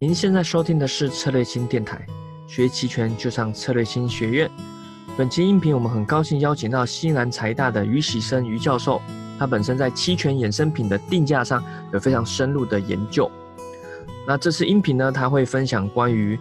[0.00, 2.06] 您现在收听的是策略星电台，
[2.46, 4.48] 学期权就上策略星学院。
[5.16, 9.02] 本期音频我们很高兴邀请到西南财大的于喜生于教授，
[9.40, 11.60] 他本身在期权衍生品的定价上
[11.92, 13.28] 有非常深入的研究。
[14.24, 16.38] 那这次音频呢，他会分享关于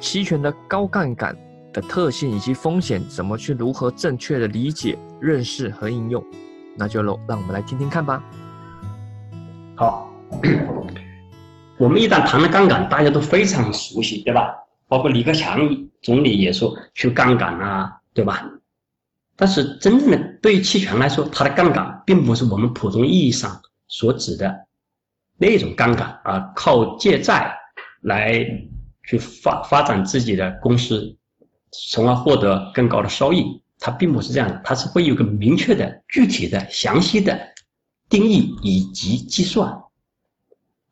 [0.00, 1.36] 期权的高杠杆
[1.74, 6.24] 的特性以及风险，怎么去如何正确的理解、认识和应用。
[6.74, 8.24] 那就让我们来听听看吧。
[9.76, 10.08] 好。
[11.82, 14.54] 我们一旦谈了杠杆，大家都非常熟悉，对吧？
[14.86, 15.68] 包括李克强
[16.00, 18.48] 总理也说去杠杆啊，对吧？
[19.34, 24.68] 但是真正的对于期权来说，它的杠杆并不是我们普通意义上所指的
[25.36, 27.52] 那种杠杆啊，靠借债
[28.02, 28.46] 来
[29.02, 31.16] 去发发展自己的公司，
[31.90, 33.60] 从而获得更高的收益。
[33.80, 37.36] 它并不是这样的，它是会有个明确的、具体的、详细的
[38.08, 39.82] 定义以及计算，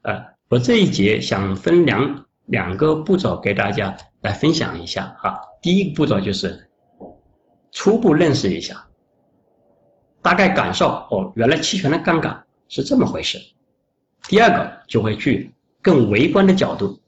[0.02, 0.29] 呃。
[0.50, 5.40] 我这一节想分两两个步骤给大家来分享一下哈。
[5.62, 6.68] 第一个步骤就是
[7.70, 8.84] 初步认识一下，
[10.20, 13.38] 大概感受哦，原来期权的杠杆是这么回事。
[14.24, 17.00] 第二个就会去更微观的角度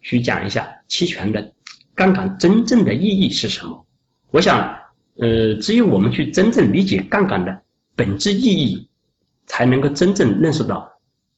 [0.00, 1.52] 去讲一下期权的
[1.94, 3.86] 杠杆真正的意义是什么。
[4.30, 4.74] 我想，
[5.18, 7.62] 呃，只有我们去真正理解杠杆的
[7.94, 8.88] 本质意义，
[9.44, 10.90] 才能够真正认识到。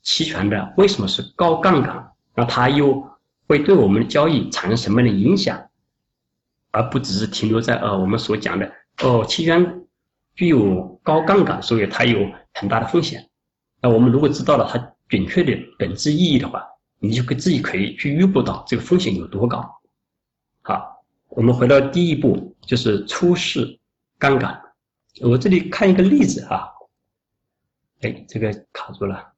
[0.07, 2.13] 期权的为什么是高杠杆？
[2.33, 3.05] 那它又
[3.49, 5.69] 会对我们的交易产生什么样的影响？
[6.71, 9.85] 而不只是停留在呃我们所讲的哦，期权
[10.37, 13.29] 具有高杠杆，所以它有很大的风险。
[13.83, 16.65] 那我们如果知道了它准确的本质意义的话，
[17.01, 19.81] 你就可自己可以去预估到这个风险有多高。
[20.63, 23.81] 好，我们回到第一步，就是初试
[24.19, 24.63] 杠杆。
[25.21, 26.69] 我这里看一个例子啊，
[28.03, 29.33] 哎，这个卡住了。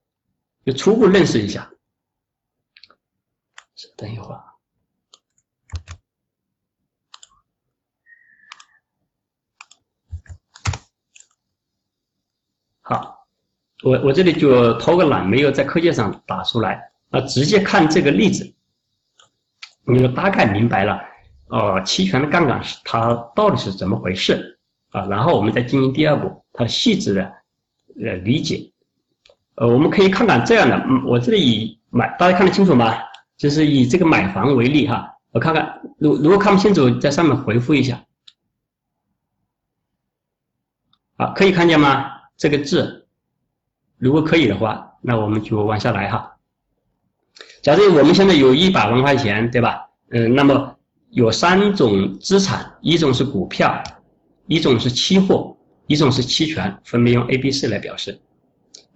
[0.69, 1.71] 就初步认识一下，
[3.97, 4.45] 等一会儿。
[12.83, 13.27] 好，
[13.83, 18.55] 我我这里就偷个懒，没有在课件上打出来，啊，直接看这个例子，
[19.87, 21.01] 你就大概明白了，
[21.47, 25.07] 哦，期权的杠杆是它到底是怎么回事啊？
[25.07, 27.23] 然后我们再进行第二步，它细致的
[28.05, 28.71] 呃理解。
[29.61, 32.95] 呃，我们可以看看这样的，嗯，我这里以买，大家看得清楚吗？
[33.37, 38.05] 就是以这个买房为例哈，我看看，如如果看不清楚，在上面回复一下。
[41.17, 42.09] 好，可以看见吗？
[42.37, 43.09] 这个字，
[43.97, 46.37] 如果可以的话，那我们就往下来哈。
[47.61, 49.89] 假设我们现在有一百万块钱，对吧？
[50.11, 50.77] 嗯，那么
[51.11, 53.83] 有三种资产，一种是股票，
[54.47, 55.57] 一种是期货，
[55.89, 58.21] 一种是期权，分别用 A、B、C 来表示。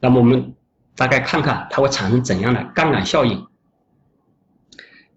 [0.03, 0.53] 那么我们
[0.97, 3.47] 大概看看它会产生怎样的杠杆效应。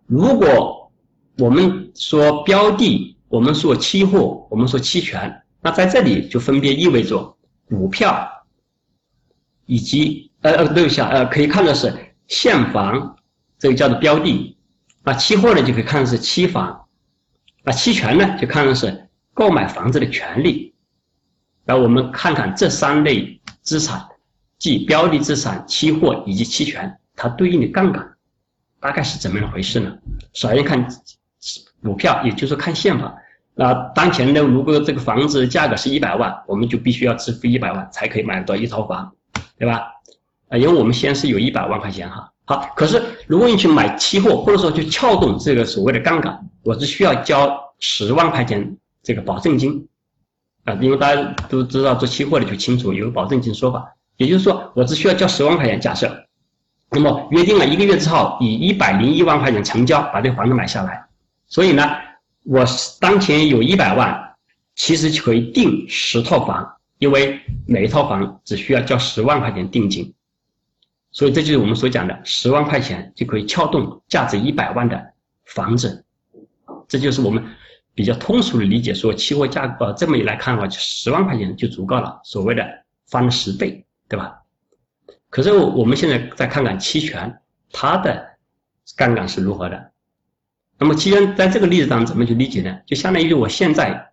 [0.05, 0.91] 如果
[1.39, 7.35] 我们说标的，我们说期货，我们说期权，那在这里就分别意味着
[7.67, 8.45] 股票
[9.65, 11.91] 以及呃呃对不起啊呃可以看的是
[12.27, 13.17] 现房，
[13.57, 14.55] 这个叫做标的，
[15.03, 16.87] 那期货呢就可以看的是期房，
[17.63, 20.75] 那期权呢就看的是购买房子的权利。
[21.65, 24.07] 然后我们看看这三类资产。
[24.65, 28.03] 即标的资产、期货以及期权，它对应的杠杆
[28.79, 29.95] 大概是怎么样回事呢？
[30.33, 30.87] 首先看
[31.83, 33.15] 股票，也就是看现房。
[33.53, 39.11] 那当前呢如果这个房子价格是一百万，我们就必须要支付一百万才可以买到一套房，
[39.59, 39.83] 对吧？
[40.49, 42.33] 啊，因为我们先是有一百万块钱哈。
[42.45, 49.87] 好，可是如果你去买期货，或者说去撬动这个所谓的杠杆，我只需要交十万块钱这个保证金
[50.63, 53.94] 啊，因为大家都知道做期货的就清楚有保证金说法。
[54.17, 56.25] 也就是说，我只需要交十万块钱，假设，
[56.91, 61.05] 那么约定了一个月之后，以一百零一万块钱成交，把这个房子买下来。
[61.47, 61.83] 所以呢，
[62.43, 62.65] 我
[62.99, 64.35] 当前有一百万，
[64.75, 70.13] 其实就可以定十套房，因为每一套房只需要交十万块钱定金。
[71.11, 75.01] 所以这就是我们所讲的十万块钱就可以撬动价值一百万的
[75.45, 76.03] 房子。
[76.87, 77.43] 这就是我们
[77.93, 82.65] 比较通俗的理解，说期货价格这么一来看的话，就十万块钱就足够了，所谓的
[83.07, 83.84] 翻了十倍。
[84.07, 84.41] 对吧？
[85.29, 87.41] 可是我们现在再看看期权，
[87.71, 88.37] 它的
[88.95, 89.91] 杠杆是如何的？
[90.77, 92.79] 那么期权在这个例子当中怎么去理解呢？
[92.85, 94.11] 就相当于我现在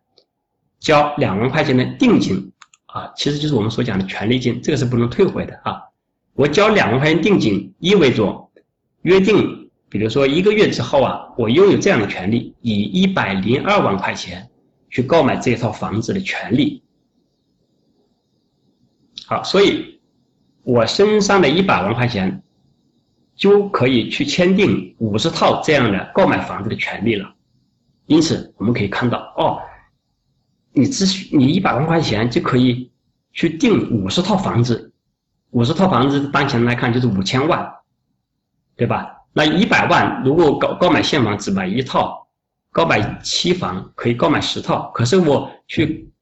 [0.80, 2.52] 交两万块钱的定金
[2.86, 5.82] 啊，其实就是我们所讲的权利金，这个是不能退回的啊。
[6.34, 8.50] 我交两万块钱定金，意味着
[9.02, 14.48] 约定，比如说一个月之后啊，我拥有这样的权利，以一百零二万块钱
[14.88, 16.82] 去购买这套房子的权利。
[19.32, 19.98] 好，所以，
[20.62, 22.42] 我身上的一百万块钱，
[23.34, 27.34] 就可以去签订五十套这样的购买房子的权利了。
[28.04, 29.58] 因此，我们可以看到，哦，
[30.74, 32.92] 你只需你一百万块钱就可以
[33.32, 34.92] 去订五十套房子，
[35.52, 37.74] 五十套房子当前来看就是五千万，
[38.76, 39.16] 对吧？
[39.32, 42.28] 那一百万如果购购买现房只买一套，
[42.70, 46.12] 购买期房可以购买十套，可是我去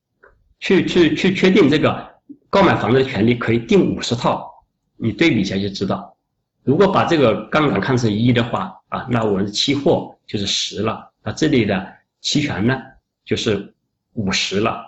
[0.61, 2.09] 去去去确定这个
[2.50, 4.50] 购买房子的权利可以定五十套，
[4.97, 6.17] 你对比一下就知道。
[6.64, 12.76] 如果把这个杠杆看成一的话啊，那我们的期货就是十了，那这里的期权呢
[13.25, 13.73] 就是
[14.14, 14.85] 五十了。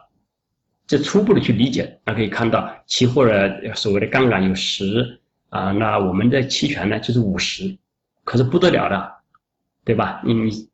[0.87, 7.79] 这初步的去理解，那可以看到期货的所谓的杠杆有十啊，那我们的期权呢就是五十，
[8.25, 9.13] 可是不得了的，
[9.85, 10.21] 对吧？
[10.25, 10.69] 你你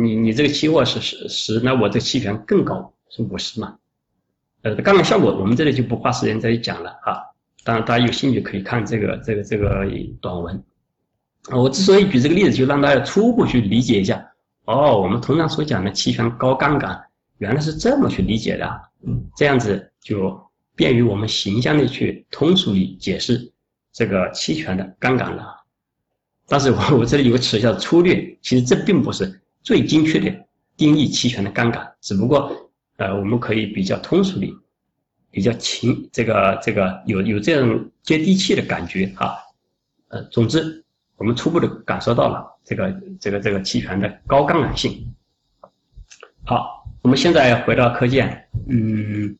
[0.00, 3.76] 你你这个期货是十十，那我这期权更高是五十嘛？
[4.62, 7.18] 呃，杠杆效果我们这里就不花时间再去讲了啊。
[7.64, 9.86] 当然，大家有兴趣可以看这个这个这个
[10.20, 10.62] 短文。
[11.50, 14.24] 我之所以举这个例子，就让大家初步去理解一下。
[14.64, 17.00] 哦，我们通常所讲的期权高杠杆，
[17.38, 18.80] 原来是这么去理解的。
[19.36, 20.40] 这样子就
[20.76, 23.52] 便于我们形象的去通俗地解释
[23.92, 25.44] 这个期权的杠杆了。
[26.46, 30.32] 但是我我这里有个词叫粗略，其实这并不是最精确的
[30.76, 32.52] 定义期权的杠杆，只不过
[33.02, 34.46] 呃，我们可以比较通俗的。
[35.34, 39.38] 比较情，这个这个有有这样接地气的感觉啊，
[40.08, 40.84] 呃，总之
[41.16, 45.10] 我们初步的感受到了这个这个这个期权的高杠杆性。
[46.44, 49.34] 好，我们现在回到课件，嗯，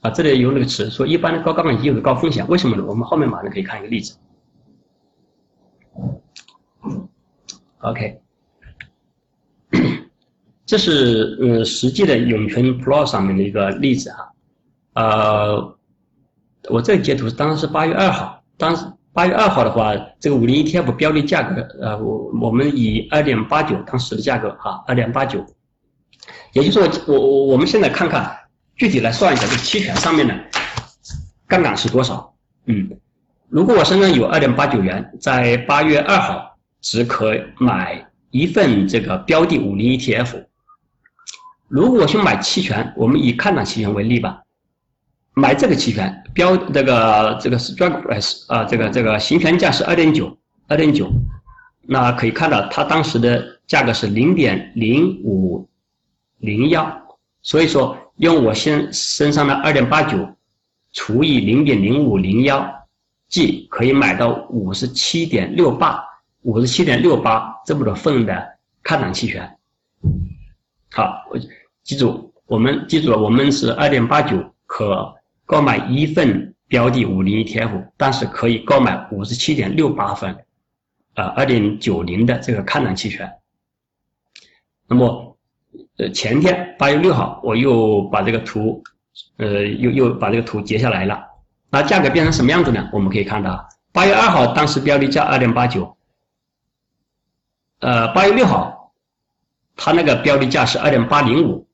[0.00, 2.84] 啊，这里有那个词说一般的高杠杆有高风险，为什么呢？
[2.84, 4.18] 我们后面马上可以看一个例子。
[7.78, 8.20] OK，
[10.66, 14.30] 这是呃实际的永泉 Pro 上面的一个例子哈。
[14.94, 15.76] 呃，
[16.70, 25.44] 我这个截图当时是八月二号，当时八月二号的话，这个五零 ETF 标的价格，呃，我我们以二点八九当时的价格哈，二点八九，
[26.52, 28.34] 也就是说，我我我们现在看看
[28.76, 30.34] 具体来算一下这期权上面的
[31.46, 32.34] 杠杆是多少？
[32.66, 32.88] 嗯，
[33.48, 40.44] 如果我身上有二点八九元，在八月二号只可买一份这个标的五零 ETF，
[41.68, 44.40] 如果去买期权，我们以看涨期权为例吧。
[45.36, 50.36] 买这个期权标这个这个 strike price 啊，这个这个行权价是二点九，
[50.68, 51.10] 二点九，
[51.82, 55.68] 那可以看到它当时的价格是零点零五
[56.38, 56.88] 零幺，
[57.42, 60.16] 所以说用我现身上的二点八九
[60.92, 62.64] 除以零点零五零幺，
[63.28, 66.00] 即可以买到五十七点六八，
[66.42, 68.46] 五十七点六八这么多份的
[68.84, 69.58] 看涨期权。
[70.94, 71.38] 好，我
[71.82, 75.14] 记住，我们记住了，我们是二点八九可。
[75.46, 80.34] 购买一份标的五零 ETF，但是可以购买五十七点六八分，
[81.12, 83.30] 啊，二点九零的这个看涨期权。
[84.86, 85.36] 那么，
[85.98, 88.82] 呃，前天八月六号，我又把这个图，
[89.36, 91.22] 呃，又又把这个图截下来了。
[91.68, 92.88] 那价格变成什么样子呢？
[92.90, 95.94] 我们可以看到，八月二号当时标的价二点八九，
[97.80, 98.83] 呃，八月六号，
[99.76, 101.66] 它那个标的价是二点八零五，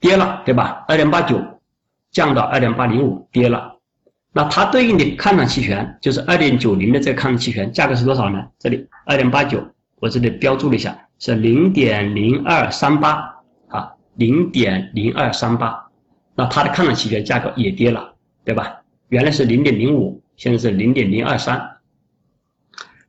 [0.00, 0.84] 跌了，对吧？
[0.88, 1.42] 二点八九。
[2.10, 3.76] 降到二点八零五，跌了。
[4.32, 8.42] 那它对应的看涨期权就是二点九零的这个看涨期权价格是多少呢？
[8.58, 9.62] 这里二点八九，
[9.96, 15.86] 我这里标注了一下，是零点零二三八啊，零点零二三八。
[16.34, 18.80] 那它的看涨期权价格也跌了，对吧？
[19.10, 21.76] 原来是零点零五，现在是零点零二三。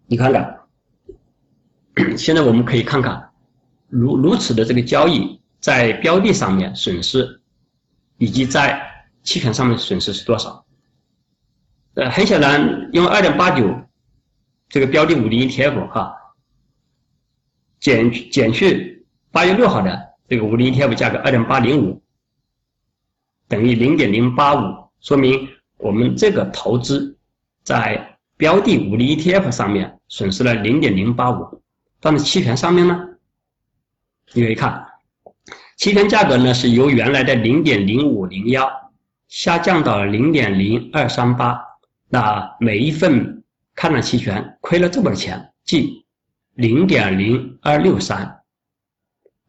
[0.08, 0.60] 你看看，
[2.18, 3.29] 现在我们可以看看，
[3.90, 7.42] 如如此的这个交易在标的上面损失，
[8.18, 8.82] 以及在
[9.24, 10.66] 期权上面损失是多少？
[11.96, 13.76] 呃，很显然，用二点八九
[14.70, 16.16] 这个标的五零 ETF 哈，
[17.80, 22.02] 减减去八月六号的这个五零 ETF 价格二点八零五，
[23.48, 27.18] 等于零点零八五，说明我们这个投资
[27.64, 31.62] 在标的五零 ETF 上面损失了零点零八五，
[32.00, 33.09] 但是期权上面呢，
[34.34, 34.86] 你可以看，
[35.78, 38.70] 期权价格呢是由原来的零点零五零幺。
[39.28, 41.60] 下降到零点零二三八，
[42.08, 43.44] 那每一份
[43.76, 46.04] 看涨期权亏了这么多钱，即
[46.56, 48.42] 零点零二六三。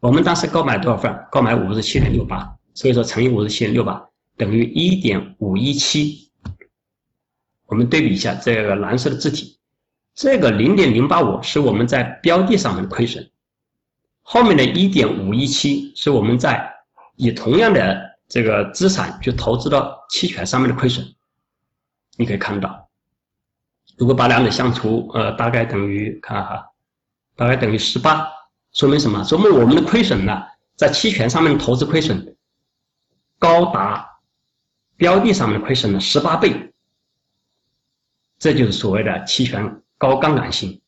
[0.01, 1.27] 我们当时购买多少份？
[1.31, 4.03] 购买五十七点六八，所以说乘以五十七点六八
[4.37, 6.31] 等于一点五一七。
[7.67, 9.59] 我们对比一下这个蓝色的字体，
[10.15, 13.31] 这个零点零八五是我们在标的上面的亏损，
[14.33, 16.73] 后面的一点五一七是我们在
[17.17, 18.09] 以同样的。
[18.33, 21.05] 这个资产去投资到期权上面的亏损，
[22.17, 22.89] 你可以看到，
[23.97, 26.65] 如果把两者相除，呃，大概等于看哈，
[27.35, 28.25] 大概等于十八，
[28.73, 29.25] 说明什么？
[29.25, 30.45] 说明我们的亏损呢，
[30.77, 32.37] 在期权上面的投资亏损
[33.37, 34.21] 高达
[34.95, 36.73] 标的上面的亏损的十八倍，
[38.39, 40.81] 这就是所谓的期权高杠杆性。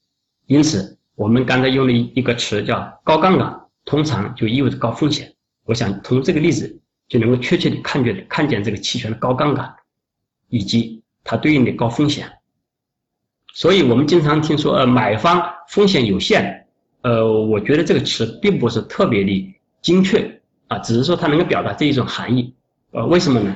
[0.47, 5.33] 因此，我们刚才用了一个词叫高杠杆，通常就意味着高风险。
[5.65, 9.75] 我想从这个例子就能够确切的看见看见这个期权的高杠杆，
[10.49, 12.31] 以及它对应的高风险。
[13.55, 16.67] 所以我们经常听说，呃，买方风险有限，
[17.03, 22.55] 呃，我觉得这个词并不是特别的精确啊，只是说它能够表达这一种含义。
[22.93, 23.55] 呃，为什么呢？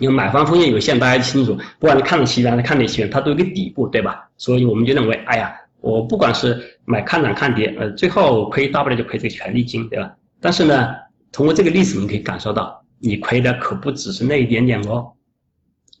[0.00, 4.28] 因为买方风险有限，大家清楚，不管你看的期权还是看的期权，它都有个底部，对吧？
[4.36, 5.56] 所以我们就认为，哎呀，
[5.86, 10.12] 我不管是买看涨看跌，呃，最后亏大不了就亏这个权利金，对吧？
[10.40, 10.94] 但是呢，
[11.30, 15.12] 通过这个例子，你可以感受到，你亏的可不只是那一点点哦。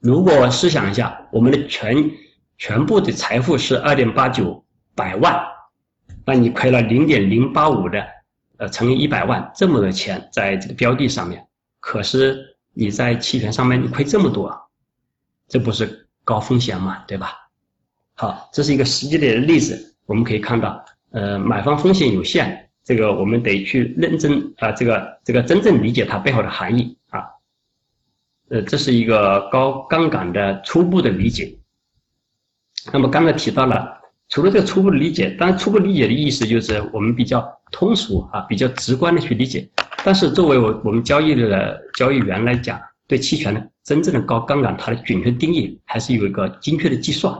[0.00, 2.10] 如果试想一下，我们的全
[2.58, 4.64] 全部的财富是二点八九
[4.96, 5.40] 百万，
[6.24, 8.04] 那你亏了零点零八五的，
[8.56, 11.46] 呃，乘以一百万，这么多钱在这个标的上面，
[11.78, 14.52] 可是你在期权上面你亏这么多，
[15.46, 17.04] 这不是高风险吗？
[17.06, 17.45] 对吧？
[18.18, 27.26] 好，这是一个实际的例子，我们可以看到，呃，买方风险有限，这个我们得去认真啊，这个这个真正理解它背后的含义啊，
[28.48, 31.54] 呃，这是一个高杠杆的初步的理解。
[32.90, 39.68] 那么刚才提到了，除了这个初步的理解，当然初步理解的意思就是我们比较通俗啊，比较直观的去理解。
[40.02, 47.34] 但是作为我我们交易的交易员来讲，对期权的真正的高杠杆，它的准确定义还是有一个精确的计算。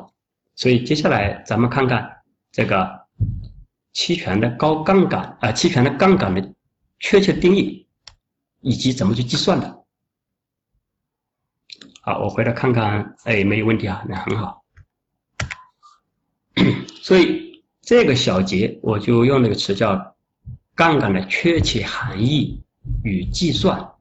[0.57, 3.07] 所以接下来咱们看看这个
[3.93, 6.55] 期权的高杠杆啊，期权的杠杆的
[6.99, 7.87] 确切定义
[8.63, 9.85] 以及怎么去计算的。
[12.01, 14.65] 好，我回来看看，哎，没有问题啊，那很好。
[17.03, 20.17] 所以这个小节我就用那个词叫
[20.75, 22.65] 杠杆的确切含义
[23.05, 23.93] 与计算。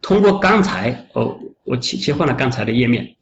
[0.00, 3.16] 通过刚才哦，我切切换了刚才的页面。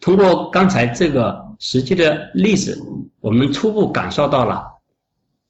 [0.00, 2.80] 通过刚才这个实际的例子，
[3.20, 4.66] 我们初步感受到了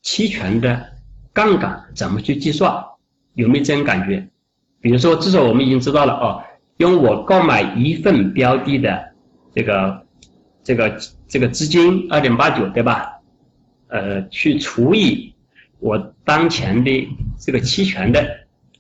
[0.02, 0.84] 期权的
[1.32, 2.84] 杠杆怎么去计算，
[3.34, 4.28] 有没有这种感觉？
[4.80, 6.42] 比如说，至少我们已经知道了哦，
[6.76, 9.12] 用我购买一份标的的
[9.54, 10.04] 这个。
[10.62, 13.18] 这个这个资金二点八九对吧？
[13.88, 15.34] 呃，去除以
[15.78, 18.22] 我当前的这个期权的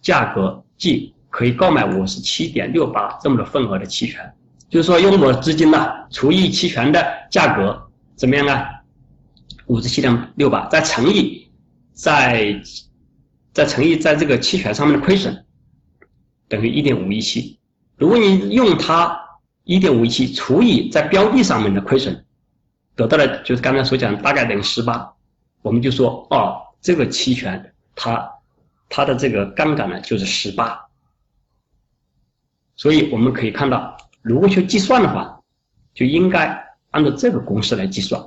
[0.02, 4.30] 价格，即可以购买五十七点六八这么多份额的期权。
[4.70, 8.70] 就是说，用我资金呢除以期权的价格，怎么样啊？
[9.66, 11.50] 五十七点六八，再乘以
[11.92, 12.58] 在
[13.52, 15.44] 再乘以在这个期权上面的亏损，
[16.48, 17.58] 等于一点五一七。
[17.96, 19.18] 如果你用它。
[19.64, 22.24] 一点五一七除以在标的上面的亏损，
[22.96, 25.12] 得到的就是刚才所讲大概等于十八，
[25.62, 28.28] 我们就说哦，这个期权它
[28.88, 30.88] 它的这个杠杆呢就是十八，
[32.74, 35.40] 所以我们可以看到，如果去计算的话，
[35.94, 38.20] 就应该按照这个公式来计算，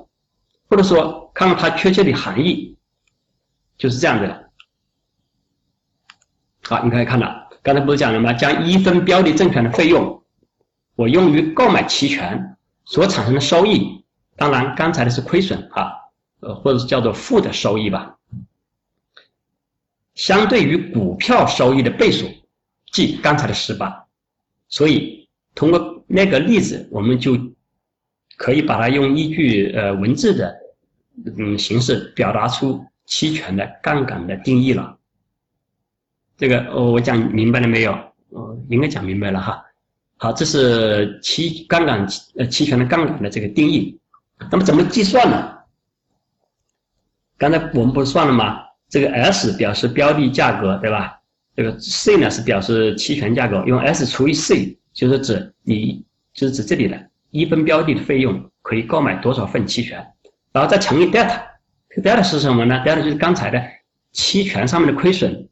[0.69, 2.77] 或者说看看它确切的含义，
[3.77, 4.49] 就是这样子的。
[6.63, 8.33] 好，你可以看到，刚才不是讲了吗？
[8.33, 10.23] 将一分标的证券的费用。
[10.95, 15.91] 我用于购买期权所产生的收益，当然刚才的是亏损啊，
[16.39, 18.17] 呃，或者是叫做负的收益吧。
[20.13, 22.29] 相对于股票收益的倍数，
[22.91, 24.05] 即刚才的十八，
[24.69, 25.22] 所以
[25.55, 27.37] 通过那个例子，我们就
[28.37, 30.55] 可以把它用一句呃文字的
[31.37, 34.97] 嗯形式表达出期权的杠杆的定义了。
[36.37, 37.91] 这个哦我讲明白了没有？
[38.29, 39.63] 呃，应该讲明白了哈。
[40.17, 42.07] 好，这是期杠杆
[42.37, 43.99] 呃期权的杠杆的这个定义。
[44.51, 45.51] 那么怎么计算呢？
[47.37, 48.59] 刚才我们不是算了吗？
[48.89, 51.19] 这个 S 表示标的价格，对吧？
[51.55, 60.05] 这个 C 呢是表示期权价格，用 S 除以 C 就是指你就是指这里的一分标的的费用可以购买多少份期权，
[60.51, 63.61] 然后再乘以 delta，delta 是什么呢？delta 就是刚才的
[64.11, 65.49] 期权上面的亏损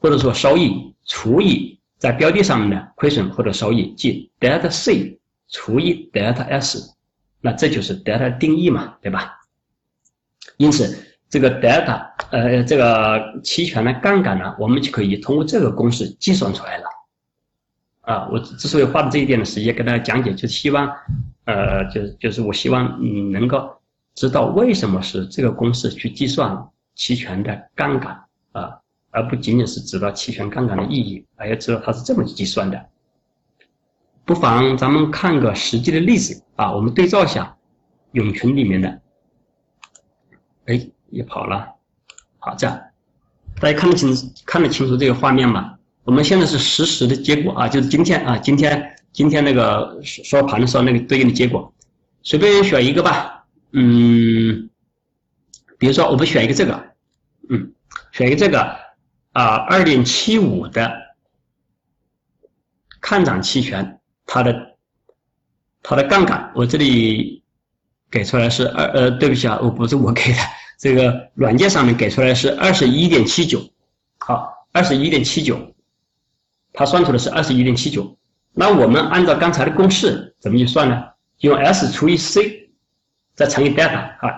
[0.00, 1.76] 或者说收益除以。
[1.98, 6.94] 在标的上面的亏损或者收益，即 delta C 除以 delta S，
[7.40, 9.40] 那这就是 delta 定义嘛，对吧？
[10.58, 10.96] 因此，
[11.28, 16.84] 这个 delta 呃这个期权的杠杆呢，我们就可以通过这个公式计算出来了。
[18.08, 20.90] 啊，我之所以花的这一点的时间给大家讲解，就是希望，
[21.44, 23.70] 呃，就是就是我希望你能够
[24.14, 26.56] 知道为什么是这个公式去计算
[26.94, 28.18] 期权的杠杆
[28.52, 28.78] 啊。
[29.10, 32.86] 而不仅仅是知道期权杠杆的意义，而要知道它是这么计算的。
[34.24, 37.56] 不妨咱们看个实际的例子啊，我们对照一下
[38.12, 39.00] 永群里面的。
[40.64, 41.74] 哎，也跑了。
[42.38, 42.80] 好，这样
[43.60, 44.14] 大家看得清
[44.46, 45.77] 看得清楚这个画面吗？
[46.08, 51.70] 我们现在是实时的结果啊，就是今天啊，今天今天那个收盘的时候那个对应的结果，
[52.22, 53.44] 随便选一个吧。
[53.72, 54.70] 嗯，
[55.76, 56.82] 比如说我们选一个这个，
[57.50, 57.74] 嗯，
[58.12, 58.74] 选一个这个
[59.32, 60.90] 啊，二点七五的
[63.02, 64.78] 看涨期权，它的
[65.82, 67.42] 它的杠杆，我这里。
[68.10, 70.38] 给出来是二呃，对不起啊，我不是我给的，
[70.78, 73.60] 这个软件上面给出来是二十一点七九，
[74.16, 75.60] 好，二十一点七九，
[76.78, 78.16] 它算出的是二十一点七九。
[78.52, 81.08] 那我们按照刚才的公式怎么去算呢？
[81.38, 82.70] 用 S 除以 C，
[83.34, 84.30] 再乘以 delta 啊，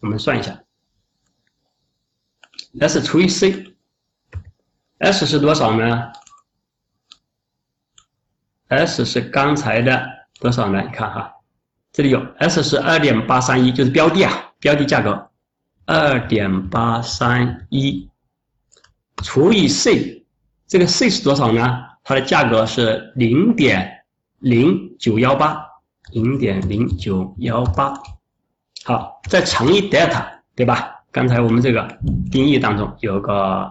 [0.00, 0.58] 我们算一下
[2.80, 6.10] ，S 除以 C，S 是多少呢
[8.68, 10.02] ？S 是刚才的
[10.40, 10.80] 多少呢？
[10.80, 11.30] 你看哈。
[11.92, 15.30] 这里有 S 是二点八三一，就是标的啊，标的价格
[15.84, 18.08] 二点八三一
[19.22, 20.19] 除以 C，
[20.70, 21.82] 这个 C 是多少呢？
[22.04, 24.04] 它的价格是零点
[24.38, 25.60] 零九幺八，
[26.12, 27.92] 零点零九幺八。
[28.84, 30.24] 好，再乘以 delta，
[30.54, 31.02] 对吧？
[31.10, 31.98] 刚才我们这个
[32.30, 33.68] 定义当中有个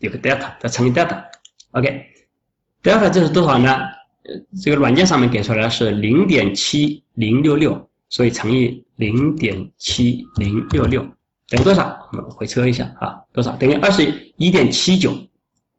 [0.00, 3.78] 有个 delta，再乘以 delta，OK，delta 这是多少呢？
[4.60, 11.00] 这个软件上面给出来的是零点七零六六，所以乘以零点七零六六
[11.48, 12.08] 等于多少？
[12.10, 13.52] 我们回车一下啊，多少？
[13.52, 15.16] 等于二十一点七九。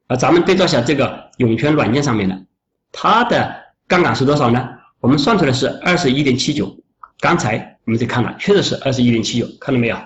[0.10, 2.46] 啊，咱们对照一下这个涌泉软件上面的，
[2.92, 3.56] 它的
[3.88, 4.68] 杠杆是多少呢？
[5.00, 6.76] 我们算出来是二十一点七九。
[7.20, 9.98] 刚才我们就看了，确实是二十一点七九，看到没有？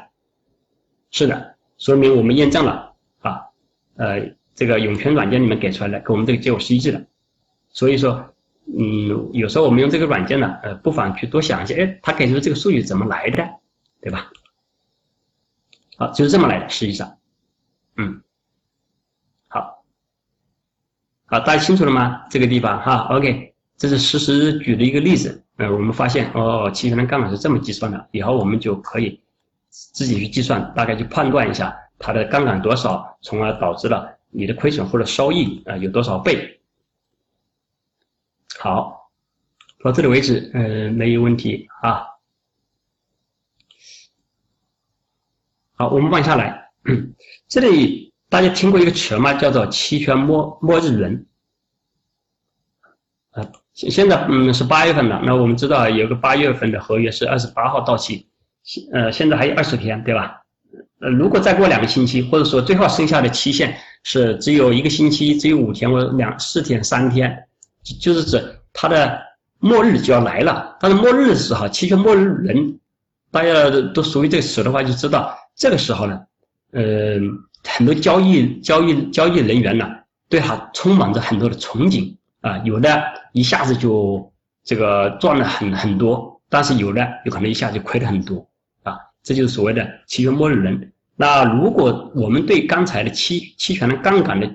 [1.10, 3.42] 是的，说明我们验证了啊，
[3.96, 7.04] 呃，这个涌泉软件里面给出来的跟我们这个结果是一致的。
[7.70, 8.30] 所以说。
[8.66, 13.46] 嗯，有时候我们用这个软件呢，呃，不妨去多想一下，哎，它给出这个数据怎么来的，
[14.00, 14.32] 对吧？
[15.98, 17.18] 好，就是这么来的，实际上，
[17.98, 18.22] 嗯，
[19.50, 19.84] 好，
[21.34, 22.28] 好，大家清楚了吗？
[22.30, 29.20] 这个地方哈，OK，这是实时举的一个例子，呃，我们发现哦，期权的杠杆是这么计算的，以后我们就可以
[29.68, 36.62] 自己去计算，大概去判断一下它的杠杆多少，从而导致了你的亏损或者收益啊有多少倍。
[38.60, 39.10] 好，
[39.84, 42.04] 到这里为止，呃，没有问题啊。
[45.78, 46.70] 好，我们往下来，
[47.48, 48.03] 这里
[48.34, 49.32] 大家听过一个词吗？
[49.36, 51.24] 叫做期权末末日轮。
[53.30, 58.28] 啊，现现在嗯是八月份了，那我们知道有个八月份的合约是二十八号到期，
[58.92, 60.42] 呃，现在还有二十天，对吧？
[61.00, 67.38] 呃，如果再过两个星期，或者说最后剩下的期限是只有一个星期，只有五天或者两四天、三天。
[68.02, 68.44] 就是指
[68.74, 69.22] 它的
[69.60, 72.80] 末日就要来了，但是末日的时候，期权末日轮，
[73.30, 76.20] 大家都熟悉这个词的话，就知道这个时候呢，
[76.72, 77.20] 呃，
[77.66, 79.90] 很多交易交易交易人员呢，
[80.30, 84.32] 对它充满着很多的憧憬啊，有的一下子就
[84.64, 88.48] 这个赚了很很多，但是有的有可能一下就亏了很多
[88.84, 90.92] 啊，这就是所谓的期权末日人。
[91.16, 94.50] 那如果我们对刚才的期期权的杠杆的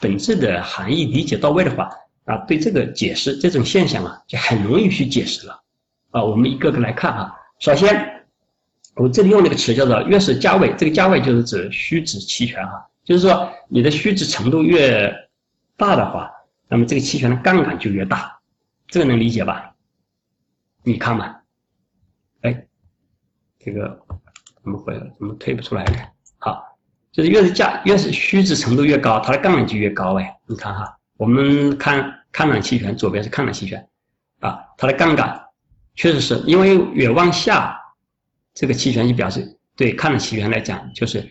[0.00, 1.90] 本质的含义理解到位的话，
[2.24, 5.60] 啊，对这个解释这种现象啊，就很容易去解释了。
[6.10, 7.32] 啊，我们一个个来看啊。
[7.58, 8.09] 首先，
[8.94, 15.12] 我这里用那个词叫做越是价位，这个价位就是指虚值期权哈，就是说你的虚值程度越
[15.76, 16.30] 大的话，
[16.68, 18.38] 那么这个期权的杠杆就越大，
[18.88, 19.74] 这个能理解吧？
[20.82, 21.36] 你看嘛，
[22.42, 22.66] 哎，
[23.58, 24.00] 这个
[24.62, 25.00] 怎么回来？
[25.18, 25.96] 怎么推不出来呢？
[26.38, 26.62] 好，
[27.12, 30.96] 就是越是价越是虚值程度越高，它的杠杆就越高哎，你看哈。
[31.16, 33.86] 我们看看涨期权，左边是看涨期权，
[34.38, 35.38] 啊，它的杠杆
[35.94, 37.78] 确实是因为越往下，
[38.54, 41.26] 这个期权就表示对看涨期权来讲，就是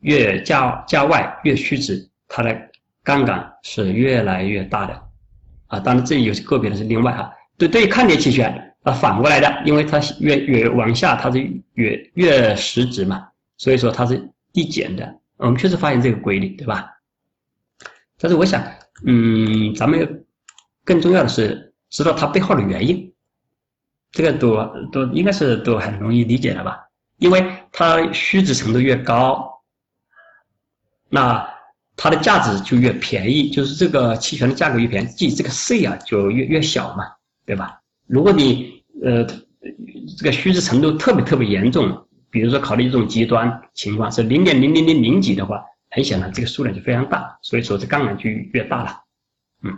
[0.00, 2.70] 越价价外越虚值，它的
[3.02, 5.02] 杠杆是越来越大的，
[5.68, 7.32] 啊，当然这里有个别的是另外哈。
[7.56, 11.38] 对对，看跌期权啊，反过来的，因为它越越往下，它是
[11.74, 15.20] 越越实值嘛，所以说它是递减的。
[15.36, 16.90] 我们确实发现这个规律，对吧？
[18.18, 18.64] 但是我想。
[19.06, 20.24] 嗯，咱们
[20.84, 23.12] 更重要的是知道它背后的原因，
[24.14, 24.56] 这个都
[24.92, 26.80] 都应该是都很容易理解的吧？
[27.18, 29.62] 因为它虚值程度越高，
[31.10, 31.46] 那
[31.96, 37.04] 它的价值就越便宜，就是这个期权的价格越便宜，即这个 C 啊就越越小嘛，
[37.44, 37.80] 对吧？
[38.06, 39.24] 如果你呃
[40.16, 45.62] 这个虚值程度特别特别严重，比如说考虑一种极端情况是零点零零零零几的话。
[45.90, 49.04] 很显然，这个数量就非常大，所以说这杠杆就越大了。
[49.62, 49.72] 嗯，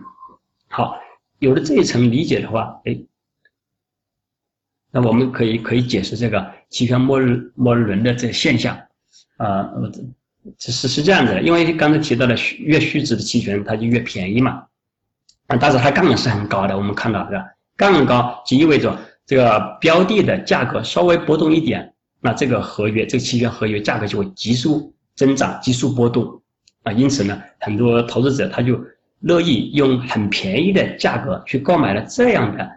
[0.67, 0.99] 好，
[1.41, 2.99] 有了这一层理解的话，哎，
[4.97, 8.75] 那我们可以可以解释这个期权末日末日轮的这个现象
[9.37, 9.69] 啊，
[10.57, 14.65] 这是是这样子的，因为刚才提到的越虚值的期权它就越便宜嘛，
[15.49, 17.45] 啊，但是它杠杆是很高的，我们看到是吧？
[17.77, 26.41] 杠杆高就意味着这个标的的价格稍微波动一点，那这个合约这个期权合约价格就会急速增长、急速波动
[26.85, 28.83] 啊，因此呢，很多投资者他就。
[29.21, 32.71] 乐意用很便宜的价格去购买了这样的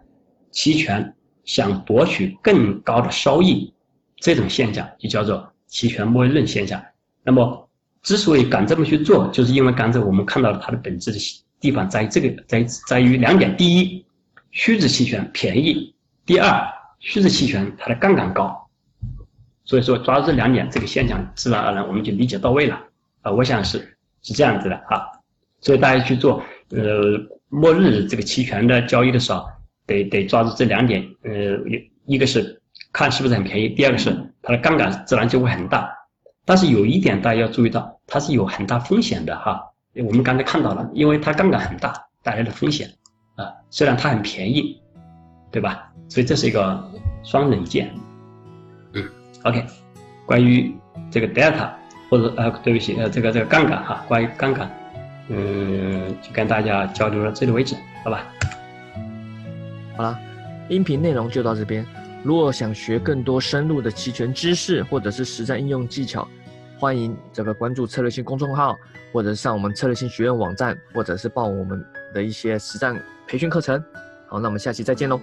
[0.52, 1.14] 期权，
[1.50, 3.74] 想博取更高的收益，
[4.18, 6.80] 这种现象就叫做期权末日论现象。
[7.24, 7.68] 那么，
[8.04, 11.18] 之所以敢这么去做，就是因为刚才我们看到了它的本质的
[11.60, 14.06] 地方在于这个，在在于两点：第一，
[14.52, 15.92] 虚值期权便宜；
[16.24, 16.64] 第二，
[17.00, 18.70] 虚值期权它的杠杆高。
[19.66, 22.80] 所以说，抓住这两点，这个现象自然而然我们就理解到位了。
[23.24, 25.02] 啊，我想是是这样子的啊。
[25.62, 29.48] 所以大家去做呃末日这个期权的交易的时候，
[29.90, 31.58] 得得抓住这两点，呃，
[32.06, 32.62] 一个是
[32.94, 35.90] 看是不是很便宜，第二个是它的杠杆自然就会很大。
[36.46, 39.62] 但是有一点大家要注意到，它是有很大风险的哈。
[39.96, 42.88] 我们刚才看到了，因为它杠杆很大带来的风险
[43.36, 44.80] 啊，虽然它很便宜，
[45.52, 45.92] 对吧？
[46.08, 46.92] 所以这是一个
[47.24, 47.92] 双刃剑。
[48.94, 49.04] 嗯
[49.44, 49.66] ，OK，
[50.26, 50.74] 关于
[51.12, 51.70] 这个 delta
[52.10, 54.70] 或者呃对不起呃这个这个杠杆哈，关于杠杆。
[55.32, 58.26] 嗯，就跟大家交流到这里为止，好吧？
[60.00, 60.18] 好了，
[60.70, 61.86] 音频内容就到这边。
[62.24, 66.26] 如果想学更多深入的期权知识，或者是实战应用技巧，
[66.80, 68.78] 欢迎这个关注策略性公众号，
[69.12, 73.84] 或者上我们策略性学院网站，或者是报我们的一些实战培训课程。
[74.30, 75.20] 好，那我们下期再见喽。